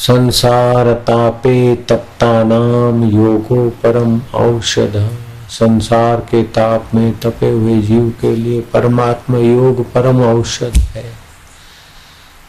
संसार 0.00 0.92
तापे 1.06 1.74
तप्ता 1.88 2.42
नाम 2.42 3.02
योगो 3.04 3.68
परम 3.82 4.20
औषध। 4.34 4.94
संसार 5.50 6.20
के 6.20 6.42
ताप 6.42 6.94
में 6.94 7.18
तपे 7.20 7.50
हुए 7.50 7.80
जीव 7.82 8.08
के 8.20 8.34
लिए 8.36 8.60
परमात्मा 8.72 9.38
योग 9.38 9.82
परम 9.92 10.22
औषध 10.22 10.78
है। 10.94 11.04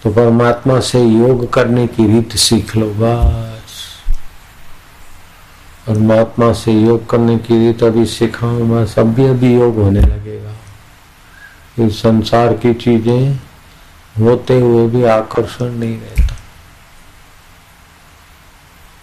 तो 0.03 0.11
परमात्मा 0.11 0.79
से 0.79 1.01
योग 1.01 1.51
करने 1.53 1.85
की 1.87 2.07
रीत 2.07 2.35
सीख 2.37 2.75
लो 2.75 2.87
बस। 2.93 3.75
परमात्मा 5.87 6.51
से 6.53 6.71
योग 6.71 7.09
करने 7.09 7.37
की 7.37 7.57
रीत 7.57 7.83
अभी 7.83 8.05
सिखाऊं 8.05 8.69
बस 8.69 8.95
अभी 8.99 9.25
अभी 9.25 9.53
योग 9.53 9.75
होने 9.75 10.01
लगेगा। 10.01 11.85
इस 11.85 12.01
संसार 12.01 12.53
की 12.53 12.73
चीज़ें 12.73 13.39
होते 14.19 14.59
हुए 14.59 14.87
भी 14.87 15.03
आकर्षण 15.03 15.69
नहीं 15.73 15.97
रहता। 15.97 16.20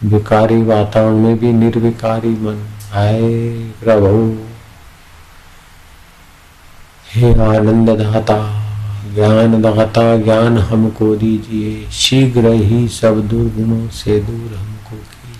विकारी 0.04 0.62
वातावरण 0.62 1.14
में 1.14 1.38
भी 1.38 1.52
निर्विकारी 1.52 2.28
मन 2.28 2.68
आए 2.94 3.48
प्रभु। 3.84 4.38
हे 7.14 7.32
आनंद 7.32 7.90
दाता, 7.90 8.64
ज्ञान 9.14 9.62
दाता, 9.62 10.16
ज्ञान 10.16 10.58
हमको 10.58 11.16
दीजिए, 11.16 11.90
शीघ्र 11.90 12.48
ही 12.48 12.88
सब 12.88 13.28
दुर्गुणों 13.28 13.88
से 13.88 14.20
दूर 14.20 14.58
हमको 14.58 14.96
कीजिए। 14.96 15.38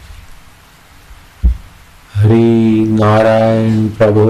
हरि 2.14 2.90
नारायण 2.90 3.88
प्रभो, 3.88 4.24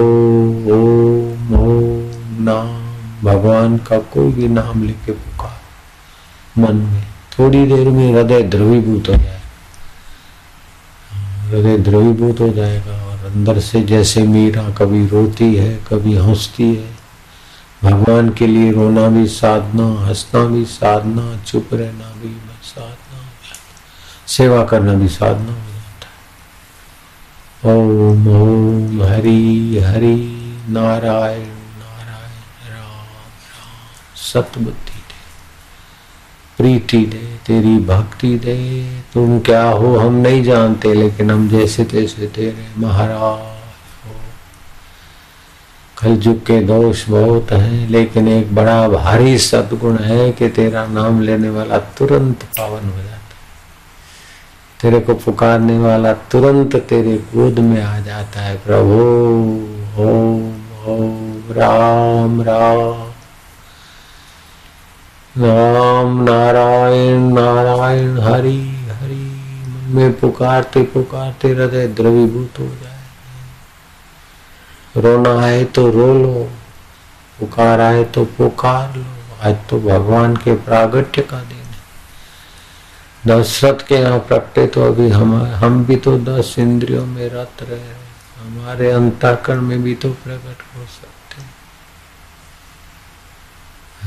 ओम 0.72 1.54
ओम 1.54 2.44
नाम, 2.44 2.88
भगवान 3.24 3.76
का 3.76 3.98
कोई 3.98 4.32
भी 4.32 4.48
नाम 4.48 4.84
लेके 4.84 5.12
पुकार। 5.12 5.60
मन 6.60 6.76
में 6.76 7.02
थोड़ी 7.38 7.66
देर 7.66 7.88
में 7.88 8.14
हृदय 8.14 8.42
ध्रुवीभूत 8.42 9.08
हो 9.08 9.14
जाए। 9.14 9.37
हृदय 11.48 11.76
द्रवीभूत 11.78 12.40
हो 12.40 12.48
जाएगा 12.48 13.04
और 13.04 13.18
अंदर 13.26 13.60
से 13.60 13.80
जैसे 13.82 14.22
मीरा 14.22 14.68
कभी 14.70 15.06
रोती 15.06 15.54
है, 15.54 15.76
कभी 15.88 16.16
हंसती 16.16 16.74
है। 16.74 16.98
भगवान 17.84 18.28
के 18.30 18.46
लिए 18.46 18.72
रोना 18.72 19.08
भी 19.08 19.26
साधना, 19.26 20.06
हंसना 20.06 20.44
भी 20.44 20.64
साधना, 20.64 21.36
चुप 21.42 21.68
रहना 21.72 22.08
भी 22.22 22.36
साधना, 22.62 23.20
सेवा 24.26 24.64
करना 24.64 24.92
भी 24.92 25.08
साधना 25.08 25.52
हो 25.52 25.68
जाता 25.68 26.08
है। 27.64 27.76
ओम 27.76 28.28
ओम, 28.28 29.02
हरि 29.02 29.78
हरि, 29.86 30.16
नारायण 30.68 31.46
नारायण, 31.80 32.34
राम 32.70 33.08
राम 33.52 34.16
सतबुद्धि 34.16 34.87
प्रीति 36.58 36.98
दे, 36.98 37.38
तेरी 37.46 37.78
भक्ति 37.78 38.38
दे। 38.38 38.84
तुम 39.14 39.38
क्या 39.40 39.62
हो 39.70 39.96
हम 39.96 40.14
नहीं 40.14 40.42
जानते, 40.42 40.94
लेकिन 40.94 41.30
हम 41.30 41.48
जैसे 41.48 41.84
तैसे 41.84 42.26
तेरे 42.26 42.66
महाराज 42.78 43.18
हो। 43.18 44.16
कल 45.98 46.16
के 46.46 46.60
दोष 46.60 47.08
बहुत 47.08 47.52
हैं, 47.52 47.88
लेकिन 47.88 48.28
एक 48.28 48.54
बड़ा 48.54 48.88
भारी 48.88 49.38
सदगुण 49.38 49.96
है 49.96 50.32
कि 50.32 50.48
तेरा 50.48 50.86
नाम 50.86 51.20
लेने 51.20 51.50
वाला 51.50 51.78
तुरंत 51.78 52.42
पावन 52.42 52.88
हो 52.88 52.96
जाता 52.96 53.14
तेरे 54.80 55.00
को 55.00 55.14
पुकारने 55.14 55.78
वाला 55.78 56.12
तुरंत 56.12 56.76
तेरे 56.76 57.16
गोद 57.34 57.58
में 57.58 57.82
आ 57.82 57.98
जाता 58.00 58.40
है, 58.40 58.56
प्रभु, 58.56 58.98
ओम 60.02 60.58
ओम, 60.88 61.42
राम 61.50 62.42
राम। 62.42 63.07
राम 65.38 66.22
नारायण 66.22 67.20
नारायण, 67.32 68.18
हरि 68.18 68.60
हरि 68.92 69.24
में 69.94 70.12
पुकारते 70.20 70.82
पुकारते 70.94 71.48
हृदय 71.48 71.86
द्रवीभूत 71.88 72.58
हो 72.60 72.66
जाए। 72.82 72.96
रोना 74.96 75.34
है 75.40 75.64
तो 75.64 75.82
रो 75.90 76.06
लो, 76.14 76.32
पुकार 77.38 77.80
आए 77.80 78.04
तो 78.04 78.24
पुकार 78.38 78.96
लो, 78.96 79.04
आज 79.42 79.56
तो 79.70 79.78
भगवान 79.80 80.36
के 80.36 80.54
प्रागट्य 80.64 81.22
का 81.22 81.40
दिन 81.40 81.56
है। 81.56 81.78
दशरथ 83.26 83.86
के 83.88 83.94
यहाँ 83.94 84.18
प्रकटे 84.28 84.66
तो 84.66 84.78
अभी 84.84 85.08
हम 85.10 85.34
हम 85.62 85.84
भी 85.84 85.96
तो 85.98 86.18
दस 86.24 86.54
इंद्रियों 86.58 87.06
में 87.06 87.28
रत 87.30 87.62
रहे 87.62 87.96
हमारे 88.40 88.90
अंताकरण 88.90 89.60
में 89.60 89.82
भी 89.82 89.94
तो 89.94 90.08
प्रकट 90.24 90.58
हो 90.76 90.82
सकते 90.86 91.17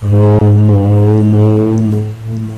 Om 0.00 0.10
Om 0.12 1.34
Om 1.34 1.94
Om 1.94 2.50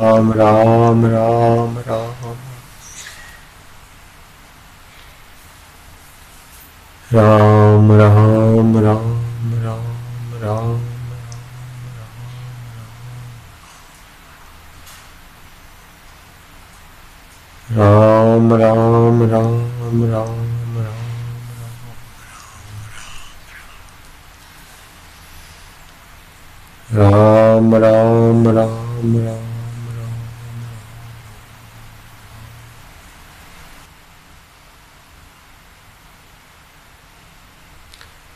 Om 0.00 0.32
Ram 0.32 1.04
Ram 1.04 1.06
Ram 1.06 1.78
Ram 1.86 2.36
Ram 7.10 7.90
Ram 7.90 8.76
Ram 8.76 9.09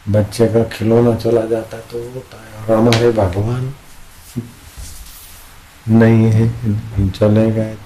बच्चे 0.07 0.47
का 0.47 0.63
खिलौना 0.69 1.15
चला 1.15 1.41
जाता 1.47 1.77
तो 1.81 1.99
होता 2.05 2.37
है, 2.39 2.67
और 2.67 2.79
हमारे 2.79 3.11
भगवान। 3.13 3.73
नहीं 5.91 6.31
है 6.31 7.11
चले 7.11 7.51
गए। 7.51 7.77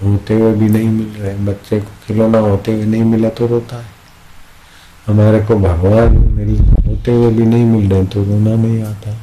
होते 0.00 0.34
हुए 0.34 0.52
भी 0.54 0.68
नहीं 0.68 0.88
मिल 0.88 1.14
रहे, 1.14 1.34
बच्चे 1.46 1.80
को 1.80 1.90
खिलौना 2.06 2.38
होते 2.38 2.72
हुए 2.72 2.84
नहीं 2.84 3.02
मिला 3.04 3.28
तो 3.28 3.46
रोता 3.46 3.76
है। 3.76 3.92
हमारे 5.06 5.40
को 5.40 5.56
भगवान 5.58 6.16
मिल, 6.32 6.58
होते 6.60 7.14
हुए 7.14 7.32
भी 7.32 7.46
नहीं 7.46 7.64
मिल 7.64 7.90
रहे 7.90 8.04
तो 8.06 8.24
रोना 8.24 8.54
नहीं 8.56 8.82
आता। 8.82 9.16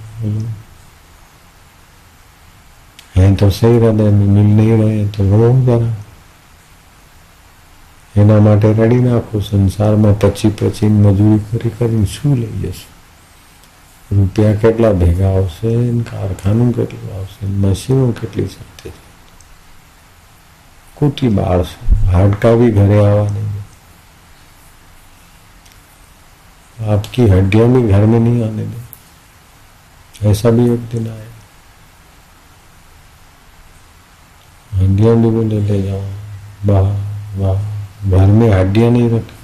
है 3.16 3.36
तो 3.36 3.50
सही 3.50 3.78
हृदय 3.78 4.10
में 4.10 4.28
मिल 4.28 4.56
नहीं 4.56 4.72
रहे 4.82 5.08
तो 5.08 5.24
रो 5.32 5.50
जरा। 5.66 6.01
એના 8.15 8.41
માટે 8.41 8.73
રડી 8.73 9.01
નાખો 9.01 9.41
સંસારમાં 9.43 10.15
પછી 10.17 10.51
પછી 10.51 10.89
મજૂરી 10.91 11.41
કરી 11.49 11.71
કરીને 11.71 12.07
શું 12.09 12.37
લઈ 12.37 12.61
જશું 12.63 12.93
રૂપિયા 14.11 14.55
કેટલા 14.57 14.95
ભેગા 14.95 15.33
આવશે 15.33 15.75
કારખાનું 16.05 16.73
કેટલું 16.75 17.11
આવશે 17.15 17.53
મશીનો 17.59 18.13
કેટલી 18.13 18.49
સાથે 18.49 18.83
છે 18.85 18.93
કૂટી 20.97 21.31
બાળશે 21.31 21.77
હાડકા 22.09 22.55
भी 22.55 22.71
घरे 22.73 22.99
आवा 23.01 23.29
नहीं 23.29 23.55
आपकी 26.89 27.29
हड्डियां 27.29 27.69
भी 27.73 27.83
घर 27.89 28.05
में 28.07 28.19
नहीं 28.19 28.43
आने 28.45 28.65
दे 28.65 30.31
ऐसा 30.31 30.51
भी 30.51 30.65
एक 30.73 30.91
दिन 30.91 31.09
आए 31.09 31.29
हड्डियां 34.73 35.17
भी 35.17 35.31
बोले 35.31 35.61
ले 35.63 35.83
जाओ 35.83 36.05
वाह 36.67 36.93
वाह 37.39 37.70
घर 38.04 38.26
में 38.28 38.50
हड्डियाँ 38.50 38.92
नहीं 38.92 39.10
रखी 39.10 39.40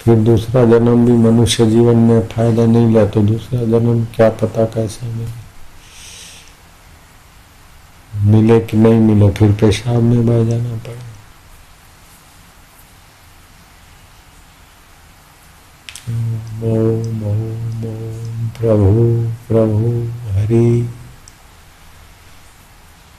फिर 0.00 0.16
दूसरा 0.16 0.64
जन्म 0.64 1.06
भी 1.06 1.12
मनुष्य 1.12 1.66
जीवन 1.66 1.96
में 1.96 2.26
फ़ायदा 2.28 2.64
नहीं 2.66 2.86
लिया 2.88 3.06
तो 3.06 3.22
दूसरा 3.22 3.60
जन्म 3.62 4.04
क्या 4.16 4.28
पता 4.30 4.64
कैसा 4.64 5.06
मिले। 5.06 5.44
मिले 8.30 8.58
कि 8.60 8.76
नहीं 8.76 9.00
मिले, 9.00 9.30
फिर 9.32 9.52
पेशाब 9.52 10.02
में 10.02 10.26
बह 10.26 10.44
जाना 10.50 10.76
पड़े। 10.76 11.04
प्रभु 18.58 18.92
प्रभु, 19.48 19.90
हरि। 20.32 20.88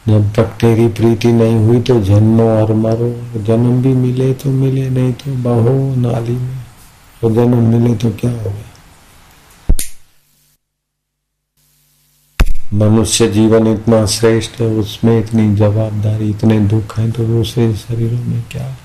जब 0.10 0.34
तक 0.34 0.44
तेरी 0.44 0.88
प्रीति 0.88 1.28
नहीं 1.28 1.56
हुई 1.56 1.82
तो 1.82 2.02
जन्मो 2.02 2.50
और 2.50 2.74
मरो। 2.74 3.44
जन्म 3.44 3.82
भी 3.82 3.94
मिले 3.94 4.34
तो 4.34 4.50
मिले, 4.50 4.90
नहीं 4.90 5.14
तो 5.14 5.34
बहो 5.34 5.96
नाली 5.96 6.36
में। 6.36 6.64
तो 7.22 7.30
जन्म 7.32 7.58
मिले 7.58 7.96
तो 7.96 8.10
क्या 8.12 8.32
हो 8.32 8.50
गया? 8.50 8.64
मनुष्य 12.74 13.28
जीवन 13.28 13.68
इतना 13.68 14.06
श्रेष्ठ 14.06 14.62
है, 14.62 14.68
उसमें 14.68 15.20
इतनी 15.20 15.56
जवाबदारी, 15.56 16.30
इतने 16.30 16.60
दुख 16.60 16.98
हैं 17.00 17.12
तो 17.12 17.24
दूसरे 17.24 17.74
शरीरों 17.76 18.24
में 18.24 18.44
क्या? 18.52 18.78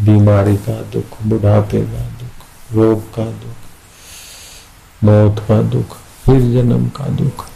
बीमारी 0.00 0.56
का 0.56 0.82
दुख, 0.82 1.22
बुढ़ापे 1.22 1.82
का 1.82 2.00
दुख, 2.00 2.46
रोग 2.72 3.14
का 3.14 3.24
दुख, 3.24 3.56
मौत 5.04 5.38
का 5.48 5.62
दुख, 5.62 5.96
फिर 5.96 6.40
जन्म 6.40 6.88
का 6.88 7.08
दुख। 7.08 7.46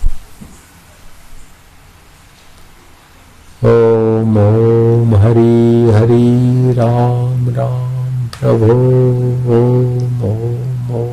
ॐ 3.66 4.36
ॐ 4.38 5.14
हरि 5.20 5.92
हरि 5.94 6.74
राम 6.76 7.48
राम 7.56 8.28
प्रभो 8.36 8.74
ॐ 9.56 10.22
ॐ 10.28 11.08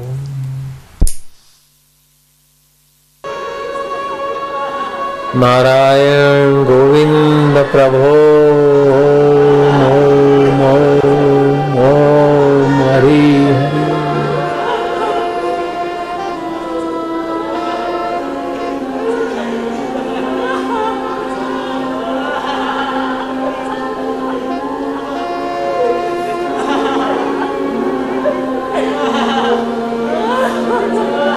नारायण 5.42 6.64
गोविन्द 6.70 7.58
प्रभो। 7.72 8.75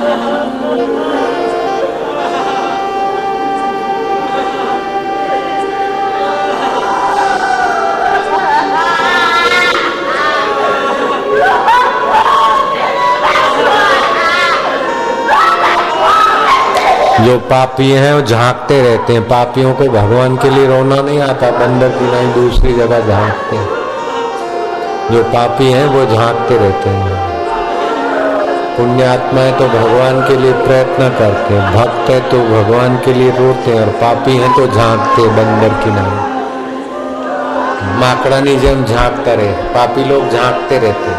जो 0.09 0.15
पापी 17.39 17.91
हैं 17.91 18.15
वो 18.15 18.23
झांकते 18.23 18.83
रहते 18.83 19.13
हैं। 19.13 19.23
पापियों 19.23 19.75
को 19.75 19.85
भगवान 19.85 20.37
के 20.37 20.51
लिए 20.51 20.67
रोना 20.67 21.03
नहीं 21.03 21.21
आता, 21.21 21.51
बंदर 21.51 21.89
की 21.89 22.05
नहीं, 22.05 22.35
दूसरी 22.35 22.73
जगह 22.73 22.87
झांकते 22.87 23.57
हैं। 23.57 23.69
जो 25.11 25.25
पापी 25.25 25.73
हैं, 25.73 25.87
वो 25.87 26.17
झांकते 26.17 26.59
रहते 26.59 26.91
हैं। 26.91 27.38
पुण्यात्माएँ 28.79 29.53
तो 29.53 29.69
भगवान 29.69 30.21
के 30.29 30.37
लिए 30.37 30.53
प्रयत्न 30.65 31.09
करते 31.19 31.55
हैं। 31.55 31.75
भक्त 31.75 32.11
है 32.11 32.19
तो 32.31 32.39
भगवान 32.49 32.99
के 33.05 33.15
लिए 33.15 33.31
रोते 33.39 33.71
हैं 33.71 33.81
और 33.81 33.93
पापी 34.03 34.37
हैं 34.37 34.53
तो 34.57 34.67
झांकते 34.67 35.29
बंदर 35.39 35.75
की 35.85 35.91
नहीं 35.91 36.27
माकड़ानी 37.99 38.55
जम 38.57 38.85
झांकता 38.85 39.33
रहे, 39.33 39.53
पापी 39.75 40.05
लोग 40.05 40.31
झांकते 40.31 40.79
रहते 40.79 41.17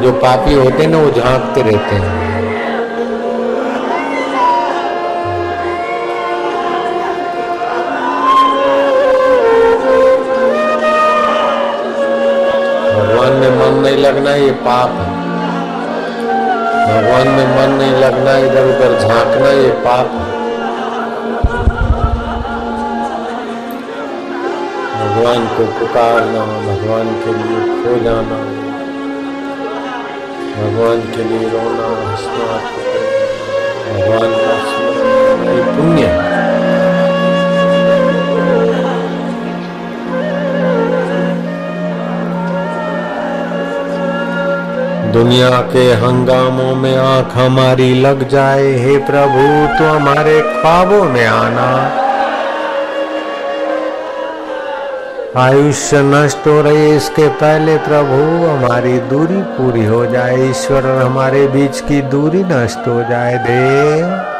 जो 0.00 0.12
पापी 0.20 0.54
होते 0.54 0.82
हैं 0.82 0.90
ना, 0.90 0.98
वो 0.98 1.10
झांकते 1.12 1.62
रहते 1.62 1.96
हैं। 1.96 2.43
लगना 14.04 14.34
ये 14.34 14.50
पाप। 14.50 14.90
है 14.90 15.22
भगवान 16.86 17.28
में 17.28 17.46
मन 17.56 17.74
नहीं 17.74 17.92
लगना 17.92 18.36
इधर 18.38 18.64
उधर 18.64 18.98
झांकना 19.00 19.50
ये 19.50 19.70
पाप। 19.84 20.10
है 20.14 20.32
भगवान 24.98 25.46
को 25.46 25.64
पुकारना, 25.78 26.44
भगवान 26.66 27.10
के 27.24 27.32
लिए 27.32 27.60
खो 27.74 27.94
जाना, 28.04 28.38
भगवान 30.56 31.00
के 31.14 31.24
लिए 31.24 31.48
रोना, 31.48 31.88
हंसना, 32.00 32.48
भगवान 33.88 34.30
का 34.42 34.54
स्मरण 34.64 35.73
दुनिया 45.14 45.50
के 45.50 45.82
हंगामों 45.92 46.74
में 46.74 46.96
आँख 46.96 47.36
हमारी 47.36 47.94
लग 47.94 48.28
जाए, 48.28 48.72
हे 48.74 48.96
प्रभु 48.98 49.44
तो 49.78 49.88
हमारे 49.88 50.40
ख्वाबों 50.40 51.04
में 51.04 51.26
आना। 51.26 51.68
आयुष्य 55.36 56.02
नष्ट 56.02 56.46
हो 56.46 56.60
रही 56.62 56.96
इसके 56.96 57.28
पहले, 57.28 57.76
प्रभु, 57.78 58.20
हमारी 58.46 58.98
दूरी 58.98 59.42
पूरी 59.56 59.84
हो 59.84 60.04
जाए, 60.06 60.50
ईश्वर 60.50 60.86
और 60.86 61.02
हमारे 61.02 61.46
बीच 61.46 61.80
की 61.80 62.02
दूरी 62.02 62.44
नष्ट 62.44 62.88
हो 62.88 63.02
जाए 63.02 63.38
देव 63.38 64.33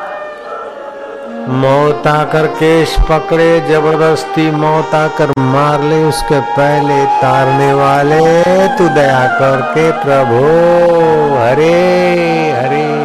मौत 1.49 2.06
आकर 2.06 2.46
केश 2.46 2.96
पकड़े, 3.00 3.61
ज़बरदस्ती 3.61 4.50
मौत 4.50 4.94
आकर 4.94 5.32
मार 5.38 5.81
ले, 5.81 6.05
उसके 6.05 6.41
पहले 6.41 7.06
तारने 7.06 7.73
वाले। 7.75 8.44
तू 8.79 8.88
दया 8.88 9.26
करके 9.26 9.93
प्रभु, 9.93 10.41
हरे 11.38 11.82
हरे। 12.52 13.05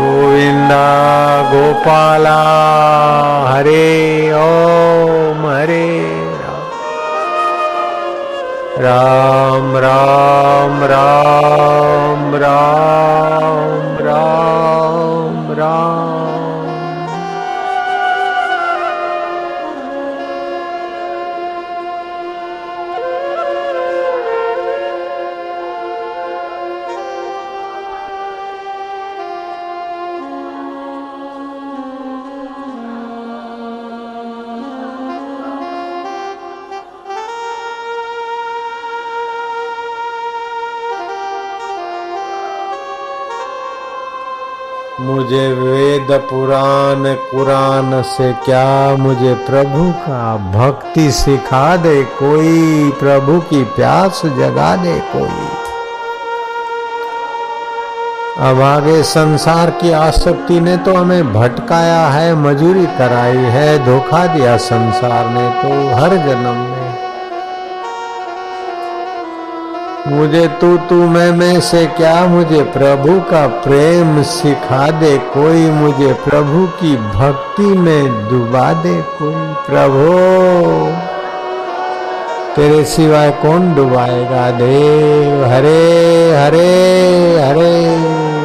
गोविंदा, 0.00 0.86
गोपाला। 1.52 2.75
राम 9.86 10.84
राम 10.84 12.34
राम 12.36 12.95
मुझे 45.26 45.52
वेद 45.52 46.08
पुराण, 46.10 47.14
कुरान 47.30 48.02
से 48.02 48.32
क्या 48.32 48.96
मुझे 48.96 49.34
प्रभु 49.34 49.92
का 49.92 50.36
भक्ति 50.36 51.10
सिखा 51.10 51.76
दे 51.76 52.02
कोई? 52.02 52.90
प्रभु 52.90 53.40
की 53.40 53.64
प्यास 53.64 54.22
जगा 54.26 54.76
दे 54.76 54.94
कोई? 55.12 55.48
अब 58.50 58.60
आगे 58.60 59.02
संसार 59.02 59.70
की 59.70 59.92
आसक्ति 59.92 60.60
ने 60.60 60.76
तो 60.76 60.94
हमें 60.94 61.32
भटकाया 61.32 62.06
है, 62.06 62.34
मजूरी 62.34 62.86
कराई 62.86 63.36
है, 63.36 63.78
धोखा 63.86 64.26
दिया 64.26 64.56
संसार 64.56 65.28
ने 65.28 65.48
तो 65.62 65.96
हर 65.96 66.16
जन्म 66.16 66.54
में। 66.70 66.85
मुझे 70.06 70.48
तू 70.48 70.76
तू 70.76 70.94
मैं 70.94 71.32
मैं 71.32 71.60
से 71.60 71.86
क्या? 71.86 72.26
मुझे 72.26 72.62
प्रभु 72.62 73.20
का 73.30 73.46
प्रेम 73.46 74.22
सिखा 74.22 74.90
दे 74.90 75.18
कोई। 75.18 75.70
मुझे 75.70 76.12
प्रभु 76.12 76.66
की 76.66 76.96
भक्ति 76.96 77.62
में 77.62 78.28
डुबा 78.28 78.72
दे 78.72 79.02
कोई। 79.02 79.54
प्रभु, 79.70 80.10
तेरे 82.56 82.84
सिवाय 82.84 83.30
कौन 83.30 83.74
डुबाएगा? 83.74 84.50
देव, 84.50 85.44
हरे 85.44 86.30
हरे 86.36 87.40
हरे। 87.40 88.35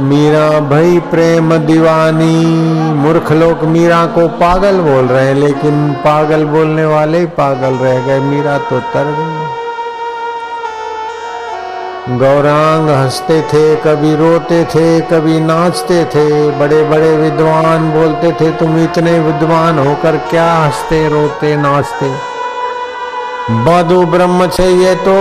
मीरा 0.00 0.60
भई 0.60 0.98
प्रेम 0.98 1.56
दीवानी। 1.56 2.44
मूर्ख 2.94 3.32
लोग 3.32 3.62
मीरा 3.62 4.06
को 4.06 4.28
पागल 4.28 4.76
बोल 4.76 5.04
रहे 5.04 5.26
हैं, 5.26 5.34
लेकिन 5.34 5.92
पागल 5.92 6.44
बोलने 6.44 6.84
वाले 6.84 7.18
ही 7.18 7.26
पागल 7.26 7.74
रह 7.74 8.06
गए। 8.06 8.20
मीरा 8.20 8.58
तो 8.58 8.80
तर 8.80 9.04
गई। 9.04 9.54
गौरांग 12.18 12.88
हँसते 12.88 13.42
थे, 13.42 13.76
कभी 13.76 14.16
रोते 14.16 14.64
थे, 14.64 15.00
कभी 15.00 15.40
नाचते 15.40 16.04
थे। 16.04 16.50
बड़े 16.50 16.84
बड़े 16.84 17.16
विद्वान 17.16 17.90
बोलते 17.90 18.32
थे, 18.32 18.50
तुम 18.50 18.84
इतने 18.84 19.18
विद्वान 19.18 19.78
होकर 19.78 20.16
क्या 20.16 20.54
हँसते, 20.54 21.08
रोते, 21.08 21.56
नाचते? 21.56 22.33
बधु 23.44 24.00
ब्रह्म 24.06 24.46
चाहिए 24.46 24.94
तो 24.96 25.14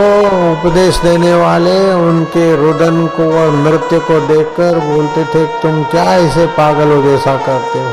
उपदेश 0.51 0.97
देने 0.97 1.33
वाले 1.33 1.73
उनके 1.93 2.45
रुदन 2.55 3.05
को 3.07 3.23
और 3.39 3.51
नृत्य 3.53 3.99
को 3.99 4.19
देखकर 4.27 4.79
बोलते 4.79 5.23
थे, 5.25 5.45
तुम 5.61 5.83
क्या 5.83 6.03
ऐसे 6.03 6.45
पागल 6.45 7.01
जैसा 7.03 7.35
करते 7.37 7.79
हो? 7.79 7.91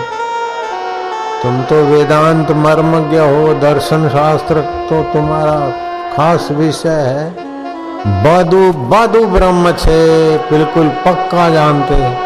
तुम 1.43 1.61
तो 1.63 1.83
वेदांत 1.85 2.51
मर्मज्ञ 2.59 3.19
हो, 3.19 3.55
दर्शन 3.55 4.09
शास्त्र 4.09 4.61
तो 4.91 5.03
तुम्हारा 5.13 5.59
खास 6.17 6.49
विषय 6.53 7.03
है। 7.09 7.29
बधु 8.25 8.63
बधु 8.89 9.27
ब्रह्म 9.27 9.73
छे 9.75 10.01
बिल्कुल 10.51 10.89
पक्का 11.07 11.49
जानते 11.51 11.95
हैं। 11.95 12.17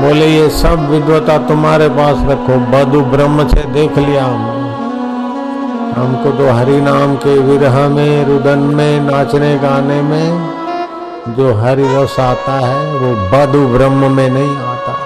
बोले, 0.00 0.26
ये 0.26 0.48
सब 0.52 0.88
विद्वता 0.90 1.38
तुम्हारे 1.48 1.88
पास 1.88 2.28
रखो 2.30 2.58
बधु 2.72 3.00
ब्रह्म 3.12 3.48
छे 3.48 3.72
देख 3.72 3.98
लिया 3.98 4.24
हम 4.24 4.63
हमको 5.96 6.30
तो 6.30 6.52
हरि 6.52 6.80
नाम 6.80 7.16
के 7.16 7.38
विरह 7.38 7.88
में, 7.88 8.26
रुदन 8.26 8.58
में, 8.58 9.00
नाचने, 9.00 9.58
गाने 9.58 10.02
में 10.02 10.54
जो 11.28 11.54
हरि 11.54 11.84
रस 11.88 12.20
आता 12.20 12.52
है, 12.52 12.92
वो 12.92 13.14
बधु 13.14 13.78
ब्रह्म 13.78 14.10
में 14.12 14.30
नहीं 14.30 14.56
आता। 14.56 14.96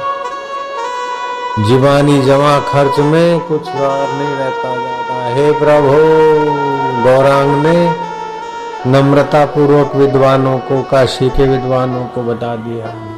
जीवानी 1.68 2.23
जमा 2.23 2.59
खर्च 2.59 2.99
में 2.99 3.40
कुछ 3.40 3.68
बार 3.68 4.09
नहीं 4.12 4.35
रहता 4.37 4.75
जाता 4.76 5.35
हे 5.35 5.52
प्रभु, 5.52 5.95
गौरांग 7.04 7.66
ने 7.66 8.09
नम्रता 8.87 9.45
पूर्वक 9.45 9.97
विद्वानों 9.97 10.59
को, 10.59 10.83
काशी 10.83 11.28
के 11.28 11.49
विद्वानों 11.49 12.04
को 12.04 12.23
बता 12.23 12.57
दिया। 12.57 13.17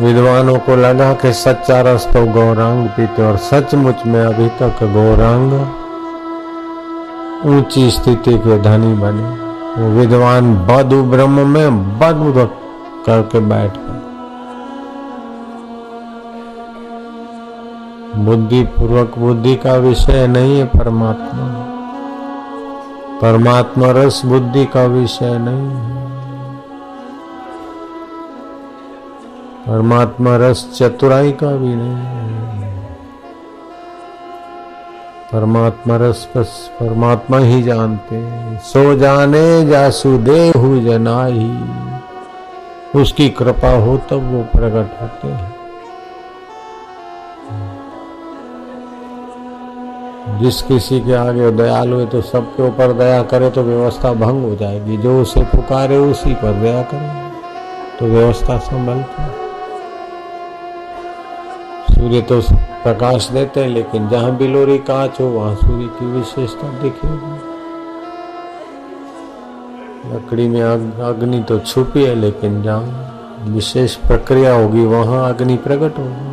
विद्वानों 0.00 0.58
को 0.58 0.76
लगा 0.76 1.12
कि 1.12 1.32
सच्चा 1.32 1.80
रस 1.80 2.06
तो 2.06 2.24
गौरांग 2.32 2.88
पीते 2.88 3.22
और 3.22 3.36
सचमुच 3.36 4.04
में 4.06 4.20
अभी 4.20 4.48
तक 4.58 4.82
गौरांग 4.92 5.52
ऊँची 7.46 7.90
स्थिति 7.90 8.34
के 8.38 8.58
धनी 8.62 8.92
बने। 8.94 9.28
वो 9.76 9.88
विद्वान 9.90 10.54
बधु 10.66 11.02
ब्रह्म 11.02 11.46
में 11.48 11.98
बधु 11.98 12.32
करके 13.06 13.40
बैठ 13.40 13.76
गए। 13.76 14.04
बुद्धि 18.24 18.62
पूर्वक 18.62 19.18
बुद्धि 19.18 19.54
का 19.56 19.74
विषय 19.78 20.26
नहीं 20.26 20.58
है 20.58 20.64
परमात्मा। 20.66 21.48
परमात्मा 23.20 23.90
रस 23.90 24.22
बुद्धि 24.24 24.64
का 24.66 24.84
विषय 24.84 25.38
नहीं 25.38 25.68
है। 25.70 26.15
परमात्मा 29.66 30.36
रस 30.36 30.60
चतुराई 30.74 31.32
का 31.32 31.50
भी 31.52 31.74
नहीं 31.74 32.24
परमात्मा 35.32 35.96
रस 35.96 36.28
बस 36.36 36.50
परमात्मा 36.72 37.38
ही 37.38 37.62
जानते 37.62 38.16
हैं 38.16 38.58
सो 38.58 38.94
जाने 38.96 39.66
जासुदेव 39.66 40.80
जनाही। 40.84 41.50
उसकी 43.00 43.28
कृपा 43.28 43.70
हो 43.76 43.96
तब 44.10 44.30
वो 44.32 44.42
प्रकट 44.52 45.02
होते 45.02 45.28
हैं। 45.28 45.54
जिस 50.40 50.62
किसी 50.62 51.00
के 51.00 51.14
आगे 51.14 51.50
दयालु 51.50 51.98
है 51.98 52.06
तो 52.06 52.20
सबके 52.22 52.62
ऊपर 52.62 52.92
दया 52.92 53.22
करे 53.22 53.50
तो 53.50 53.62
व्यवस्था 53.62 54.12
भंग 54.12 54.44
हो 54.44 54.54
जाएगी। 54.56 54.96
जो 54.96 55.20
उसे 55.22 55.42
पुकारे 55.46 55.96
उसी 55.96 56.34
पर 56.34 56.52
दया 56.52 56.82
करे 56.82 57.10
तो 57.98 58.06
व्यवस्था 58.06 58.58
संभलती 58.58 59.35
सूर्य 62.05 62.21
तो 62.23 62.39
प्रकाश 62.83 63.27
देते 63.29 63.59
हैं 63.59 63.69
लेकिन 63.69 64.07
जहां 64.09 64.35
बिलोरी 64.37 64.77
कांच 64.87 65.19
हो 65.21 65.25
वहां 65.29 65.55
सूर्य 65.55 65.87
की 65.97 66.05
विशेषता 66.07 66.69
दिखेगी 66.81 67.33
लकड़ी 70.07 70.47
में 70.49 70.61
अग्नि 71.03 71.41
तो 71.49 71.59
छुपी 71.61 72.03
है 72.03 72.15
लेकिन 72.17 72.61
जहां 72.63 73.53
विशेष 73.53 73.95
प्रक्रिया 74.07 74.53
होगी 74.53 74.85
वहां 74.87 75.19
अग्नि 75.23 75.57
प्रकट 75.65 75.99
होगी 75.99 76.31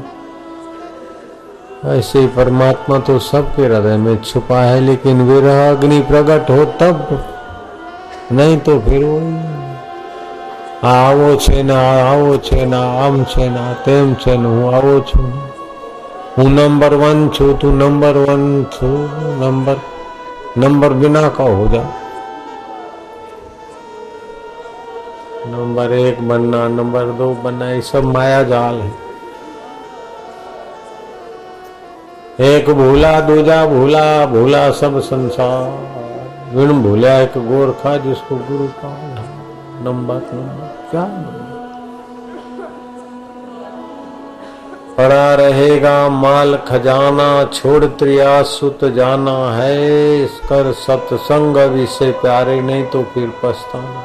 ऐसे 1.88 2.18
ही 2.18 2.26
परमात्मा 2.36 2.98
तो 3.00 3.18
सबके 3.24 3.62
हृदय 3.64 3.96
में 3.98 4.16
छुपा 4.22 4.60
है 4.62 4.80
लेकिन 4.82 5.20
विरह 5.28 5.68
अग्नि 5.68 6.00
प्रकट 6.08 6.50
हो 6.50 6.64
तब 6.80 7.18
नहीं 8.32 8.56
तो 8.60 8.78
फिर 8.80 9.04
वो 9.04 9.20
આવો 10.84 11.36
છે 11.36 11.62
ને 11.62 11.74
આવો 11.74 12.38
છે 12.38 12.64
ને 12.64 12.76
આમ 12.76 13.24
છે 13.24 13.48
ને 13.48 13.62
તેમ 13.84 14.14
છે 14.14 14.36
ને 14.36 14.48
હું 14.48 14.74
આવો 14.74 15.00
છું 15.02 15.30
हूँ 16.37 16.45
नंबर 16.49 16.93
वन 16.93 17.27
छू, 17.29 17.51
तू 17.53 17.71
नंबर 17.71 18.17
वन 18.19 18.63
छू 18.73 18.87
नंबर 19.41 19.81
नंबर 20.57 20.93
बिना 20.93 21.27
का 21.29 21.43
हो 21.43 21.67
जा। 21.67 21.81
नंबर 25.47 25.93
एक 25.93 26.27
बनना 26.27 26.67
नंबर 26.67 27.11
दो 27.11 27.27
बनना, 27.33 27.69
ये 27.71 27.81
सब 27.81 28.03
माया 28.05 28.41
जाल 28.43 28.81
है। 28.81 28.91
एक 32.41 32.69
भूला, 32.69 33.19
दूजा 33.21 33.65
भूला 33.65 34.25
भूला 34.25 34.69
सब 34.71 34.99
संसार। 35.01 36.55
गुण 36.55 36.81
भूला 36.83 37.17
एक 37.19 37.37
गोरखा 37.47 37.95
जिसको 37.97 38.35
गुरु 38.49 38.67
का 38.79 38.91
नंबर 39.83 40.19
नंबर 40.33 40.75
क्या 40.91 41.05
नंबर 41.05 41.42
पड़ा 44.97 45.35
रहेगा 45.35 46.09
माल 46.09 46.55
खजाना, 46.55 47.43
छोड़ 47.43 47.85
त्रिया 47.85 48.43
सुत 48.43 48.85
जाना 48.85 49.55
है। 49.55 50.25
कर 50.25 50.71
सत्संग 50.71 51.57
विषय 51.57 52.11
प्यारे, 52.11 52.61
नहीं 52.61 52.83
तो 52.83 53.03
फिर 53.03 53.27
पछताना। 53.43 54.03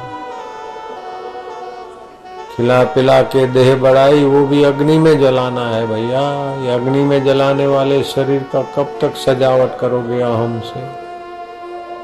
खिला 2.57 2.83
पिला 2.83 3.21
के 3.21 3.47
देह 3.47 3.75
बढ़ाई, 3.75 4.23
वो 4.23 4.45
भी 4.45 4.63
अग्नि 4.63 4.97
में 4.97 5.19
जलाना 5.19 5.69
है 5.69 5.87
भैया। 5.87 6.53
ये 6.63 6.71
अग्नि 6.71 7.03
में 7.03 7.25
जलाने 7.25 7.67
वाले 7.67 8.03
शरीर 8.03 8.45
का 8.53 8.61
कब 8.61 8.97
तक 9.01 9.15
सजावट 9.15 9.77
करोगे 9.79 10.21
अहम 10.21 10.59
से? 10.59 11.09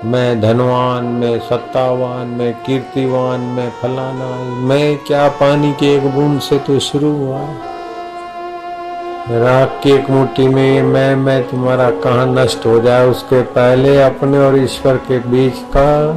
मैं 0.07 0.41
धनवान, 0.41 1.03
मैं 1.03 1.39
सत्तावान, 1.39 2.27
मैं 2.27 2.53
कीर्तिवान, 2.53 3.39
मैं 3.39 3.73
फलाना। 3.81 4.55
मैं 4.59 4.97
क्या 4.97 5.27
पानी 5.27 5.71
के 5.71 5.95
एक 5.95 6.07
बूंद 6.07 6.41
से 6.41 6.59
तो 6.59 6.79
शुरू 6.79 7.11
हुआ? 7.11 7.41
राख 9.31 9.83
की 9.83 9.91
एक 9.91 10.09
मुट्ठी 10.09 10.47
में 10.47 10.83
मैं 10.83 11.15
मैं 11.15 11.43
तुम्हारा 11.43 11.89
कहा 11.89 12.25
नष्ट 12.25 12.65
हो 12.65 12.79
जाए? 12.79 13.07
उसके 13.07 13.41
पहले 13.41 14.01
अपने 14.01 14.39
और 14.39 14.57
ईश्वर 14.57 14.93
के 14.93 15.19
बीच 15.19 15.53
का 15.77 16.11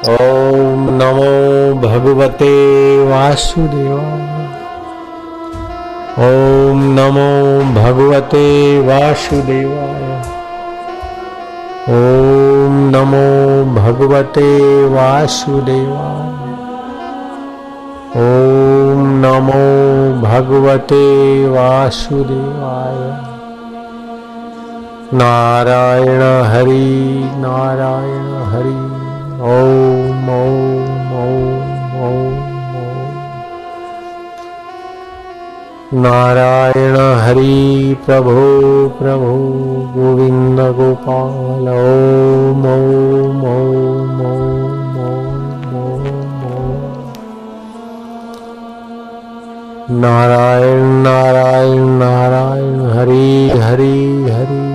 ओम 0.08 0.88
नमो 0.90 1.74
भगवते 1.80 2.50
वासुदेवाय। 3.04 4.46
ओम 6.18 6.82
नमो 6.82 7.60
भगवते 7.80 8.78
वासुदेवाय। 8.80 10.22
ओम 11.88 12.90
नमो 12.96 13.64
भगवते 13.74 14.84
वासुदेवाय। 14.88 16.46
ओम 18.16 19.02
नमो 19.26 19.66
भगवते 20.22 21.04
वासुदेवाय। 21.48 23.26
नारायण 25.14 26.46
हरि 26.46 27.30
नारायण 27.36 28.52
हरि। 28.52 28.95
नारायण 35.96 36.96
हरि 37.20 37.96
प्रभो 38.06 38.34
प्रभु 38.98 39.30
गोविंद 39.94 40.60
गोपाल 40.78 41.68
ओम 41.68 42.66
ओम। 42.66 43.42
नारायण 50.02 50.84
नारायण 51.02 51.88
नारायण 51.98 52.80
हरि 52.90 53.50
हरि 53.60 54.30
हरि। 54.30 54.65